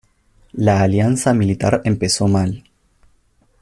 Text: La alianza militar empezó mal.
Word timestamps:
La 0.53 0.81
alianza 0.81 1.31
militar 1.31 1.81
empezó 1.83 2.27
mal. 2.27 2.63